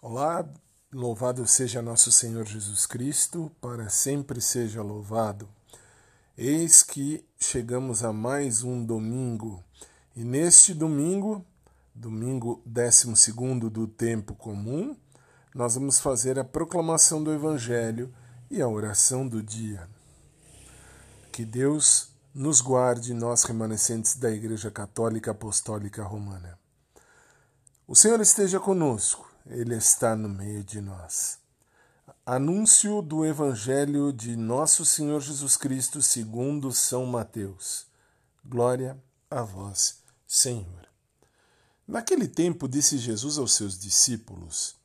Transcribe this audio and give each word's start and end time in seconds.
Olá, 0.00 0.48
louvado 0.92 1.44
seja 1.44 1.82
nosso 1.82 2.12
Senhor 2.12 2.46
Jesus 2.46 2.86
Cristo, 2.86 3.50
para 3.60 3.88
sempre 3.88 4.40
seja 4.40 4.80
louvado. 4.80 5.48
Eis 6.36 6.84
que 6.84 7.26
chegamos 7.36 8.04
a 8.04 8.12
mais 8.12 8.62
um 8.62 8.86
domingo, 8.86 9.60
e 10.14 10.22
neste 10.22 10.72
domingo, 10.72 11.44
domingo 11.92 12.62
12 12.64 13.32
do 13.68 13.88
tempo 13.88 14.36
comum, 14.36 14.96
nós 15.52 15.74
vamos 15.74 15.98
fazer 15.98 16.38
a 16.38 16.44
proclamação 16.44 17.20
do 17.20 17.32
Evangelho 17.32 18.14
e 18.48 18.62
a 18.62 18.68
oração 18.68 19.26
do 19.26 19.42
dia. 19.42 19.88
Que 21.32 21.44
Deus 21.44 22.12
nos 22.32 22.60
guarde, 22.60 23.12
nós 23.12 23.42
remanescentes 23.42 24.14
da 24.14 24.30
Igreja 24.30 24.70
Católica 24.70 25.32
Apostólica 25.32 26.04
Romana. 26.04 26.56
O 27.84 27.96
Senhor 27.96 28.20
esteja 28.20 28.60
conosco 28.60 29.28
ele 29.50 29.74
está 29.74 30.14
no 30.14 30.28
meio 30.28 30.62
de 30.62 30.80
nós. 30.80 31.38
Anúncio 32.24 33.00
do 33.00 33.24
Evangelho 33.24 34.12
de 34.12 34.36
Nosso 34.36 34.84
Senhor 34.84 35.20
Jesus 35.20 35.56
Cristo 35.56 36.02
segundo 36.02 36.70
São 36.70 37.06
Mateus. 37.06 37.86
Glória 38.44 38.98
a 39.30 39.42
vós, 39.42 39.98
Senhor. 40.26 40.86
Naquele 41.86 42.28
tempo 42.28 42.68
disse 42.68 42.98
Jesus 42.98 43.38
aos 43.38 43.54
seus 43.54 43.78
discípulos: 43.78 44.76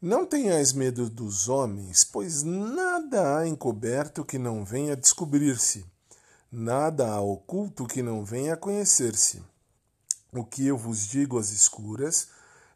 Não 0.00 0.24
tenhais 0.24 0.72
medo 0.72 1.10
dos 1.10 1.48
homens, 1.48 2.04
pois 2.04 2.44
nada 2.44 3.38
há 3.38 3.48
encoberto 3.48 4.24
que 4.24 4.38
não 4.38 4.64
venha 4.64 4.92
a 4.92 4.96
descobrir-se, 4.96 5.84
nada 6.50 7.08
há 7.10 7.20
oculto 7.20 7.86
que 7.86 8.02
não 8.02 8.24
venha 8.24 8.54
a 8.54 8.56
conhecer-se. 8.56 9.42
O 10.32 10.44
que 10.44 10.64
eu 10.64 10.76
vos 10.76 11.08
digo 11.08 11.36
às 11.36 11.50
escuras, 11.50 12.28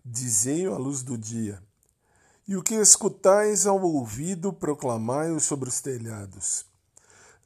dizei-o 0.05 0.75
à 0.75 0.79
luz 0.79 1.03
do 1.03 1.17
dia. 1.17 1.63
E 2.47 2.57
o 2.57 2.63
que 2.63 2.75
escutais 2.75 3.67
ao 3.67 3.81
ouvido, 3.81 4.53
proclamai-o 4.53 5.41
sobre 5.41 5.69
os 5.69 5.81
telhados. 5.81 6.67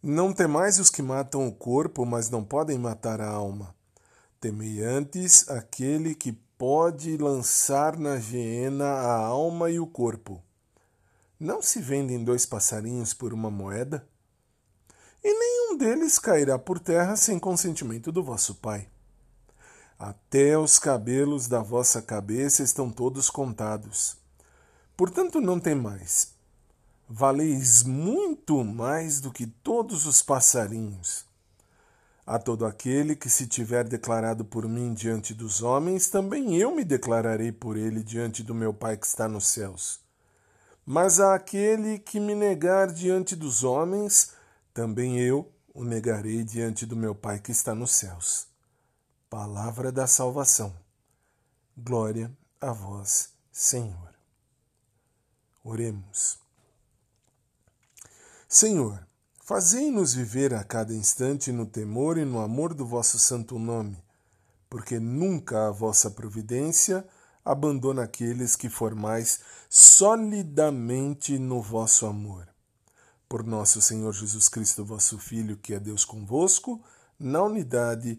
Não 0.03 0.33
temais 0.33 0.79
os 0.79 0.91
que 0.91 1.03
matam 1.03 1.47
o 1.47 1.53
corpo, 1.53 2.05
mas 2.05 2.31
não 2.31 2.43
podem 2.43 2.79
matar 2.79 3.21
a 3.21 3.29
alma. 3.29 3.75
Temei 4.41 4.83
antes 4.83 5.49
aquele 5.49 6.15
que 6.15 6.33
pode 6.33 7.17
lançar 7.17 7.97
na 7.97 8.19
geena 8.19 8.87
a 8.87 9.17
alma 9.17 9.71
e 9.71 9.79
o 9.79 9.87
corpo. 9.87 10.43
Não 11.39 11.63
se 11.63 11.81
vendem 11.81 12.25
dois 12.25 12.45
passarinhos 12.45 13.15
por 13.15 13.33
uma 13.33 13.51
moeda? 13.51 14.09
E 15.23 15.33
nenhum 15.33 15.77
deles 15.77 16.19
cairá 16.19 16.59
por 16.59 16.81
terra 16.81 17.15
sem 17.15 17.39
consentimento 17.39 18.11
do 18.11 18.23
vosso 18.23 18.57
Pai. 18.57 18.89
Até 19.99 20.57
os 20.57 20.79
cabelos 20.79 21.49
da 21.49 21.61
vossa 21.61 22.01
cabeça 22.01 22.63
estão 22.63 22.89
todos 22.89 23.29
contados. 23.29 24.17
Portanto, 24.97 25.41
não 25.41 25.59
temais. 25.59 26.35
Valeis 27.09 27.83
muito 27.83 28.63
mais 28.63 29.21
do 29.21 29.33
que 29.33 29.47
todos 29.47 30.07
os 30.07 30.23
passarinhos. 30.23 31.27
A 32.25 32.39
todo 32.39 32.65
aquele 32.65 33.17
que 33.17 33.29
se 33.29 33.47
tiver 33.47 33.89
declarado 33.89 34.45
por 34.45 34.69
mim 34.69 34.95
diante 34.95 35.35
dos 35.35 35.63
homens, 35.63 36.09
também 36.09 36.57
eu 36.57 36.73
me 36.73 36.85
declararei 36.85 37.51
por 37.51 37.77
ele 37.77 38.03
diante 38.03 38.43
do 38.43 38.55
meu 38.55 38.73
Pai 38.73 38.97
que 38.97 39.07
está 39.07 39.27
nos 39.27 39.49
céus. 39.49 39.99
Mas 40.85 41.19
a 41.21 41.35
aquele 41.35 41.99
que 41.99 42.21
me 42.21 42.35
negar 42.35 42.93
diante 42.93 43.35
dos 43.35 43.65
homens, 43.65 44.33
também 44.73 45.19
eu 45.19 45.51
o 45.75 45.83
negarei 45.83 46.45
diante 46.45 46.87
do 46.87 46.95
meu 46.95 47.15
Pai 47.15 47.41
que 47.41 47.51
está 47.51 47.75
nos 47.75 47.93
céus. 47.93 48.48
Palavra 49.31 49.93
da 49.93 50.07
salvação. 50.07 50.75
Glória 51.77 52.35
a 52.59 52.73
vós, 52.73 53.29
Senhor. 53.53 54.15
Oremos. 55.63 56.39
Senhor, 58.49 59.07
fazei-nos 59.45 60.15
viver 60.15 60.55
a 60.55 60.65
cada 60.65 60.95
instante 60.95 61.53
no 61.53 61.67
temor 61.67 62.17
e 62.17 62.25
no 62.25 62.41
amor 62.41 62.73
do 62.73 62.87
vosso 62.87 63.19
santo 63.19 63.59
nome, 63.59 64.03
porque 64.71 64.99
nunca 64.99 65.69
a 65.69 65.71
vossa 65.71 66.11
providência 66.11 67.07
abandona 67.45 68.05
aqueles 68.05 68.57
que 68.57 68.71
formais 68.71 69.41
solidamente 69.69 71.39
no 71.39 71.61
vosso 71.61 72.07
amor. 72.07 72.49
Por 73.29 73.45
nosso 73.45 73.83
Senhor 73.83 74.15
Jesus 74.15 74.49
Cristo, 74.49 74.87
vosso 74.87 75.19
Filho, 75.19 75.59
que 75.59 75.75
é 75.75 75.79
Deus 75.79 76.03
convosco, 76.03 76.83
na 77.19 77.43
unidade 77.43 78.19